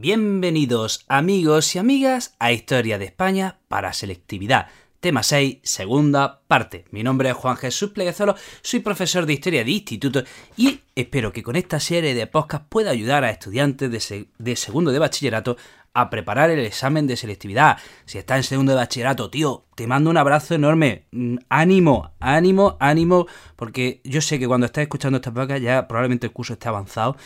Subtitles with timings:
[0.00, 4.68] Bienvenidos amigos y amigas a Historia de España para Selectividad.
[5.00, 6.84] Tema 6, segunda parte.
[6.92, 10.22] Mi nombre es Juan Jesús Pleguezolo, soy profesor de Historia de Instituto
[10.56, 14.92] y espero que con esta serie de podcasts pueda ayudar a estudiantes de, de segundo
[14.92, 15.56] de bachillerato
[15.94, 17.78] a preparar el examen de selectividad.
[18.04, 21.06] Si estás en segundo de bachillerato, tío, te mando un abrazo enorme.
[21.10, 23.26] Mm, ánimo, ánimo, ánimo,
[23.56, 27.16] porque yo sé que cuando estás escuchando esta podcast ya probablemente el curso esté avanzado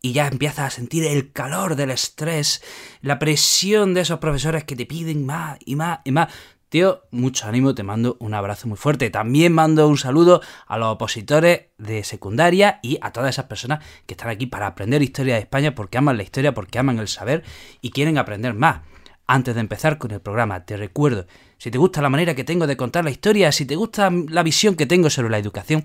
[0.00, 2.62] y ya empiezas a sentir el calor del estrés,
[3.00, 6.32] la presión de esos profesores que te piden más y más y más.
[6.68, 9.08] Tío, mucho ánimo, te mando un abrazo muy fuerte.
[9.08, 14.12] También mando un saludo a los opositores de secundaria y a todas esas personas que
[14.12, 17.42] están aquí para aprender historia de España porque aman la historia, porque aman el saber
[17.80, 18.82] y quieren aprender más.
[19.26, 21.26] Antes de empezar con el programa, te recuerdo,
[21.56, 24.42] si te gusta la manera que tengo de contar la historia, si te gusta la
[24.42, 25.84] visión que tengo sobre la educación,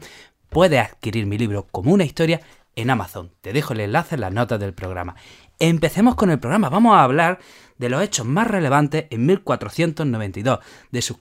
[0.49, 2.41] puedes adquirir mi libro como una historia
[2.75, 3.31] en Amazon.
[3.41, 5.15] Te dejo el enlace en las notas del programa.
[5.59, 6.69] Empecemos con el programa.
[6.69, 7.39] Vamos a hablar
[7.77, 10.59] de los hechos más relevantes en 1492,
[10.91, 11.17] de sus,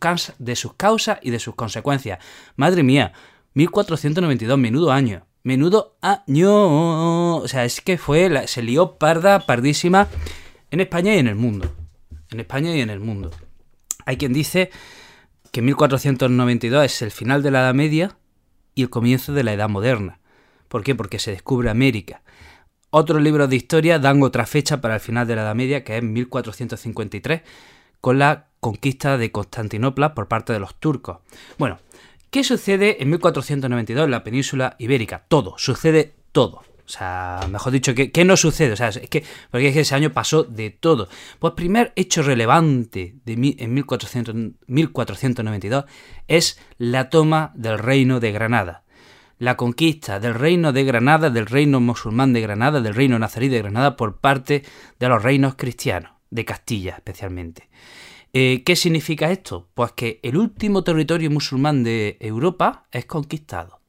[0.54, 2.18] sus causas y de sus consecuencias.
[2.56, 3.12] Madre mía,
[3.54, 5.26] 1492, menudo año.
[5.42, 7.36] Menudo año.
[7.36, 10.08] O sea, es que fue, se lió parda, pardísima
[10.70, 11.70] en España y en el mundo.
[12.30, 13.30] En España y en el mundo.
[14.06, 14.70] Hay quien dice
[15.50, 18.16] que 1492 es el final de la Edad Media
[18.74, 20.21] y el comienzo de la Edad Moderna.
[20.72, 20.94] ¿Por qué?
[20.94, 22.22] Porque se descubre América.
[22.88, 25.98] Otros libros de historia dan otra fecha para el final de la Edad Media, que
[25.98, 27.42] es 1453,
[28.00, 31.18] con la conquista de Constantinopla por parte de los turcos.
[31.58, 31.78] Bueno,
[32.30, 35.26] ¿qué sucede en 1492 en la península ibérica?
[35.28, 36.62] Todo, sucede todo.
[36.86, 38.72] O sea, mejor dicho, ¿qué, no sucede?
[38.72, 41.06] O sea, es que, porque es que ese año pasó de todo.
[41.38, 45.84] Pues primer hecho relevante de, en 1492
[46.28, 48.81] es la toma del reino de Granada
[49.42, 53.58] la conquista del reino de Granada, del reino musulmán de Granada, del reino nazarí de
[53.58, 54.62] Granada por parte
[55.00, 57.68] de los reinos cristianos, de Castilla especialmente.
[58.32, 59.68] Eh, ¿Qué significa esto?
[59.74, 63.80] Pues que el último territorio musulmán de Europa es conquistado.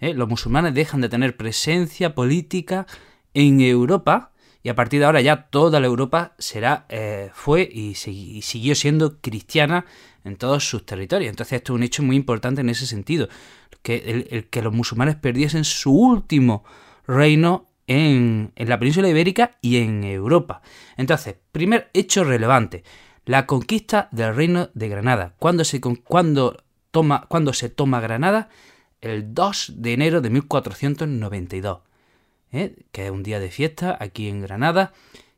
[0.00, 0.14] ¿Eh?
[0.14, 2.86] Los musulmanes dejan de tener presencia política
[3.34, 4.32] en Europa
[4.62, 8.74] y a partir de ahora ya toda la Europa será, eh, fue y, y, siguió
[8.74, 9.86] siendo cristiana
[10.24, 11.30] en todos sus territorios.
[11.30, 13.28] Entonces esto es un hecho muy importante en ese sentido
[13.82, 16.64] que, el, que los musulmanes perdiesen su último
[17.06, 20.62] reino en, la península ibérica y en Europa.
[20.96, 22.84] Entonces, primer hecho relevante,
[23.24, 25.34] la conquista del reino de Granada.
[25.38, 25.80] ¿Cuándo se,
[26.90, 28.48] toma, cuando se toma Granada?
[29.00, 31.80] El 2 de enero de 1492,
[32.52, 32.76] ¿eh?
[32.92, 34.92] que es un día de fiesta aquí en Granada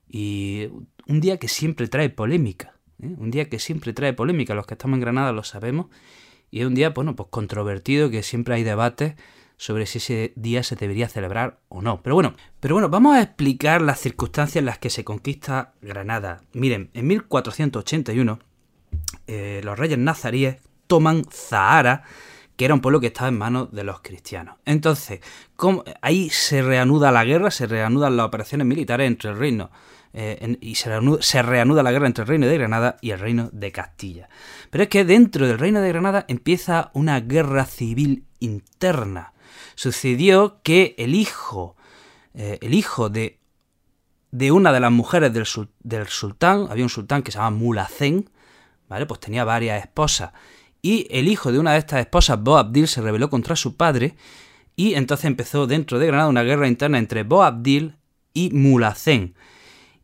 [0.09, 0.69] y
[1.07, 2.75] un día que siempre trae polémica.
[3.03, 3.15] ¿eh?
[3.19, 4.55] Un día que siempre trae polémica.
[4.55, 5.87] Los que estamos en Granada lo sabemos
[6.51, 9.15] y es un día, bueno, pues controvertido, que siempre hay debates
[9.57, 12.03] sobre si ese día se debería celebrar o no.
[12.03, 16.43] Pero bueno, pero bueno, vamos a explicar las circunstancias en las que se conquista Granada.
[16.55, 18.39] Miren, en 1481
[19.27, 20.57] eh, los reyes nazaríes
[20.87, 22.05] toman Zahara,
[22.61, 24.59] que era un pueblo que estaba en manos de los cristianos.
[24.67, 25.21] Entonces,
[26.03, 29.71] ahí se reanuda la guerra, se reanudan las operaciones militares entre el reino
[30.13, 30.91] eh, y se
[31.43, 34.29] reanuda, la guerra entre el reino de Granada y el reino de Castilla.
[34.69, 39.33] Pero es que dentro del reino de Granada empieza una guerra civil interna.
[39.75, 41.77] Sucedió que el hijo,
[42.35, 43.39] eh, el hijo de,
[44.33, 45.47] de, una de las mujeres del,
[46.09, 48.29] sultán, había un sultán que se llamaba Mulacén,
[48.87, 49.07] ¿vale?
[49.07, 50.33] Pues tenía varias esposas.
[50.83, 54.15] Y el hijo de una de estas esposas, Boabdil, se rebeló contra su padre
[54.77, 57.97] y entonces empezó dentro de Granada una guerra interna entre Boabdil
[58.33, 59.35] y Mulacén.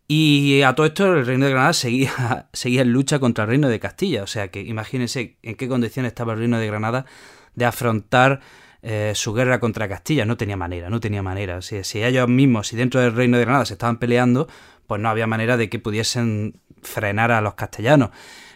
[0.09, 3.69] Y a todo esto el reino de Granada seguía, seguía en lucha contra el reino
[3.69, 4.23] de Castilla.
[4.23, 7.07] O sea que imagínense en qué condiciones estaba el reino de Granada
[7.55, 8.41] de afrontar
[8.89, 10.25] eh, su guerra contra Castilla.
[10.25, 11.61] No tenía manera, no tenía manera.
[11.61, 14.47] Si, ellos mismos, si dentro del reino de Granada se estaban peleando,
[14.87, 18.11] pues no había manera de que pudiesen frenar a los castellanos.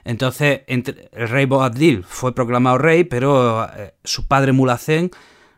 [0.05, 5.11] Entonces, el rey Boabdil fue proclamado rey, pero eh, su padre Mulacén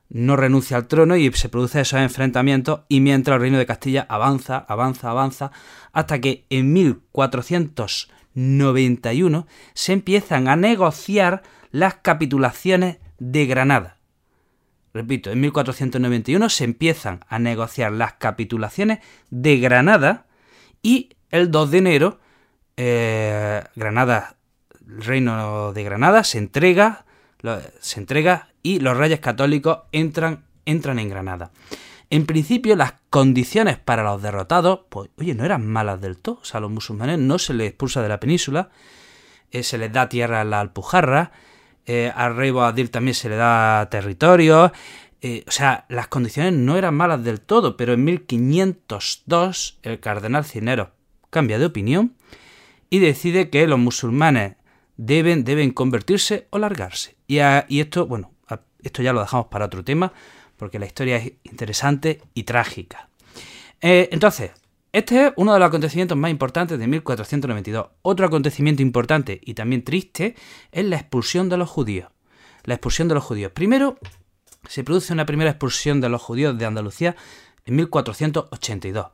[0.09, 4.07] no renuncia al trono y se produce esos enfrentamientos y mientras el reino de Castilla
[4.09, 5.53] avanza, avanza, avanza,
[5.93, 11.43] hasta que en 1491 se empiezan a negociar
[11.73, 13.99] las capitulaciones de Granada.
[14.95, 18.99] Repito, en 1491 se empiezan a negociar las capitulaciones
[19.31, 20.27] de Granada
[20.83, 22.21] y el 2 de enero
[22.77, 24.37] eh, Granada,
[24.87, 27.05] el reino de Granada se entrega,
[27.81, 31.51] se entrega y los reyes católicos entran, entran en Granada.
[32.11, 36.41] En principio, las condiciones para los derrotados, pues, oye, no eran malas del todo.
[36.43, 38.69] O sea, a los musulmanes no se les expulsa de la península,
[39.51, 41.33] eh, se les da tierra a la Alpujarra,
[41.87, 44.73] eh, al rey Boabdil también se le da territorio.
[45.21, 50.45] Eh, o sea, las condiciones no eran malas del todo, pero en 1502 el cardenal
[50.45, 50.89] Cisneros
[51.31, 52.15] cambia de opinión
[52.91, 54.57] y decide que los musulmanes
[54.97, 57.17] deben, deben convertirse o largarse.
[57.27, 57.39] Y,
[57.69, 58.33] y esto, bueno,
[58.83, 60.13] esto ya lo dejamos para otro tema,
[60.57, 63.09] porque la historia es interesante y trágica.
[63.81, 64.53] Eh, entonces,
[64.93, 67.87] este es uno de los acontecimientos más importantes de 1492.
[68.03, 70.35] Otro acontecimiento importante y también triste
[70.71, 72.11] es la expulsión de los judíos.
[72.65, 73.53] La expulsión de los judíos.
[73.53, 73.99] Primero,
[74.69, 77.17] se produce una primera expulsión de los judíos de Andalucía
[77.65, 79.07] en 1482.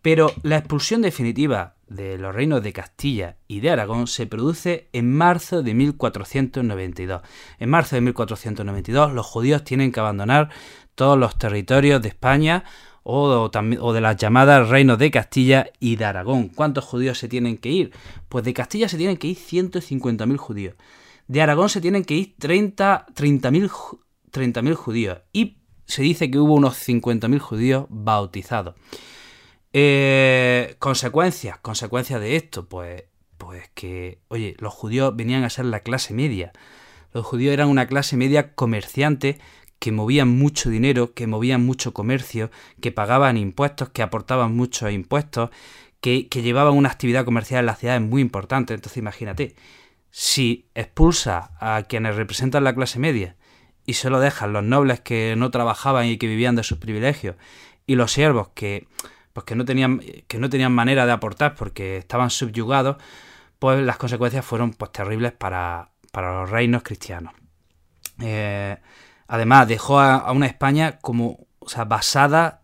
[0.00, 5.12] Pero la expulsión definitiva de los reinos de Castilla y de Aragón se produce en
[5.12, 7.22] marzo de 1492.
[7.58, 10.50] En marzo de 1492 los judíos tienen que abandonar
[10.94, 12.64] todos los territorios de España
[13.08, 16.48] o, de las llamadas reinos de Castilla y de Aragón.
[16.48, 17.92] ¿Cuántos judíos se tienen que ir?
[18.28, 20.74] Pues de Castilla se tienen que ir 150.000 judíos.
[21.28, 23.70] De Aragón se tienen que ir 30.000
[24.32, 25.18] 30 judíos.
[25.32, 28.74] Y se dice que hubo unos 50.000 judíos bautizados.
[29.72, 33.04] Eh, consecuencias, consecuencias de esto, pues,
[33.38, 36.52] pues que, oye, los judíos venían a ser la clase media.
[37.12, 39.38] Los judíos eran una clase media comerciante
[39.78, 42.50] que movían mucho dinero, que movían mucho comercio,
[42.80, 45.50] que pagaban impuestos, que aportaban muchos impuestos,
[46.00, 48.74] que, que llevaban una actividad comercial en las ciudades muy importante.
[48.74, 49.54] Entonces imagínate,
[50.10, 53.36] si expulsa a quienes representan la clase media
[53.84, 57.36] y solo dejan los nobles que no trabajaban y que vivían de sus privilegios
[57.86, 58.88] y los siervos que
[59.32, 62.96] pues que no tenían que no tenían manera de aportar porque estaban subyugados,
[63.58, 67.34] pues las consecuencias fueron pues terribles para, los reinos cristianos.
[68.20, 68.78] Eh,
[69.28, 72.62] además dejó a, una España como o sea, basada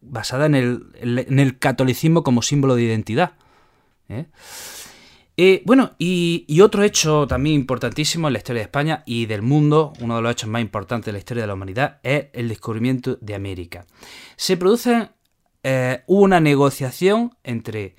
[0.00, 3.32] basada en el, en el catolicismo como símbolo de identidad.
[4.08, 4.26] ¿eh?
[5.40, 9.92] Eh, bueno, y, otro hecho también importantísimo en la historia de España y del mundo,
[10.00, 13.18] uno de los hechos más importantes de la historia de la humanidad, es el descubrimiento
[13.20, 13.86] de América.
[14.34, 15.10] Se produce
[15.62, 17.94] eh, una negociación entre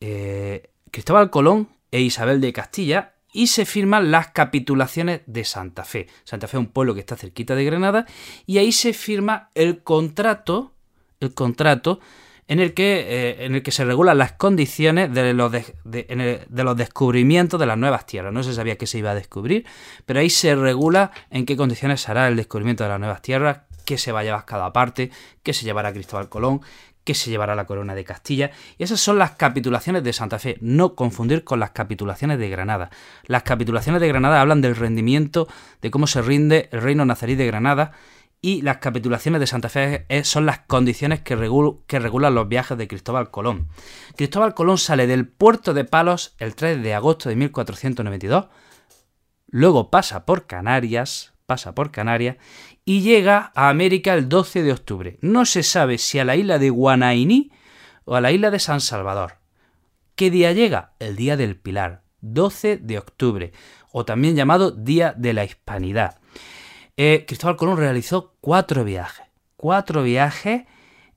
[0.00, 6.08] eh, Cristóbal Colón e Isabel de Castilla y se firman las capitulaciones de Santa Fe.
[6.24, 8.06] Santa Fe es un pueblo que está cerquita de Granada
[8.46, 10.72] y ahí se firma el contrato,
[11.20, 12.00] el contrato
[12.50, 16.76] en el que, eh, en el que se regulan las condiciones de los, de, los
[16.76, 18.32] descubrimientos de las nuevas tierras.
[18.32, 19.64] No se sabía que se iba a descubrir,
[20.04, 23.60] pero ahí se regula en qué condiciones se hará el descubrimiento de las nuevas tierras,
[23.84, 25.12] qué se va a llevar cada parte,
[25.44, 26.60] qué se llevará Cristóbal Colón,
[27.04, 28.50] qué se llevará la corona de Castilla.
[28.78, 32.90] Y esas son las capitulaciones de Santa Fe, no confundir con las capitulaciones de Granada.
[33.26, 35.48] Las capitulaciones de Granada hablan del rendimiento,
[35.82, 37.92] de cómo se rinde el reino nazarí de Granada
[38.42, 41.36] y las capitulaciones de Santa Fe son las condiciones que,
[41.86, 43.68] que, regulan los viajes de Cristóbal Colón.
[44.16, 48.46] Cristóbal Colón sale del puerto de Palos el 3 de agosto de 1492,
[49.48, 52.36] luego pasa por Canarias, pasa por Canarias
[52.84, 55.18] y llega a América el 12 de octubre.
[55.20, 57.50] No se sabe si a la isla de Guanainí
[58.04, 59.38] o a la isla de San Salvador.
[60.14, 60.92] ¿Qué día llega?
[61.00, 63.52] El día del Pilar, 12 de octubre,
[63.90, 66.20] o también llamado Día de la Hispanidad.
[66.96, 69.26] Eh, Cristóbal Colón realizó cuatro viajes.
[69.56, 70.66] Cuatro viajes,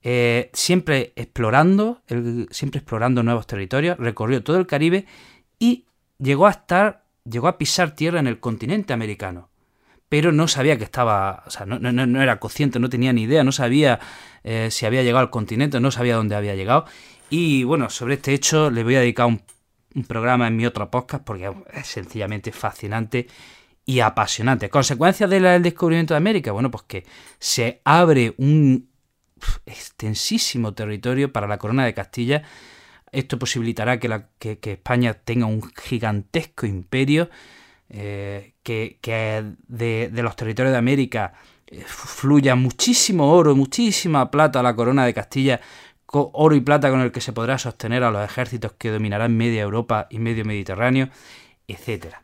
[0.02, 2.02] eh, siempre explorando,
[2.50, 5.06] siempre explorando nuevos territorios, recorrió todo el Caribe
[5.60, 5.86] y
[6.18, 9.53] llegó a estar, llegó a pisar tierra en el continente americano.
[10.14, 13.52] Pero no sabía que estaba, o sea, no, era consciente, no tenía ni idea, no
[13.52, 14.00] sabía
[14.44, 16.86] eh, si había llegado al continente, no sabía dónde había llegado.
[17.32, 19.42] Y bueno, sobre este hecho le voy a dedicar un,
[19.96, 23.26] un programa en mi otro podcast porque es sencillamente fascinante
[23.88, 24.70] y apasionante.
[24.70, 26.52] ¿Consecuencias del descubrimiento de América?
[26.52, 27.08] Bueno, pues que
[27.40, 28.90] se abre un
[29.66, 32.44] extensísimo territorio para la corona de Castilla.
[33.12, 37.32] Esto posibilitará que, la, que, España tenga un gigantesco imperio,
[37.90, 38.98] eh, que,
[39.68, 41.34] de, los territorios de América
[41.68, 45.62] eh, fluya muchísimo oro, muchísima plata a la corona de Castilla,
[46.08, 49.62] oro y plata con el que se podrá sostener a los ejércitos que dominarán media
[49.62, 51.10] Europa y medio Mediterráneo,
[51.68, 52.22] etcétera.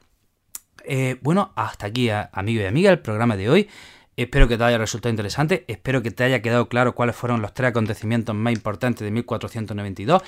[0.86, 3.70] Eh, bueno, hasta aquí, amigo y amiga, el programa de hoy.
[4.16, 7.54] Espero que te haya resultado interesante, espero que te haya quedado claro cuáles fueron los
[7.54, 10.22] tres acontecimientos más importantes de 1492.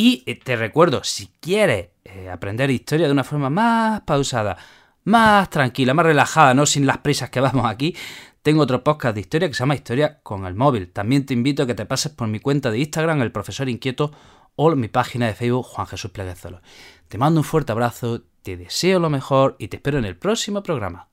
[0.00, 4.56] Y eh, te recuerdo, si quieres eh, aprender historia de una forma más pausada,
[5.02, 7.96] más tranquila, más relajada, no sin las prisas que vamos aquí,
[8.42, 10.92] tengo otro podcast de historia que se llama Historia con el móvil.
[10.92, 14.12] También te invito a que te pases por mi cuenta de Instagram, el profesor inquieto,
[14.54, 16.62] o mi página de Facebook, Juan Jesús Pleguezolo.
[17.08, 20.62] Te mando un fuerte abrazo, te deseo lo mejor y te espero en el próximo
[20.62, 21.07] programa.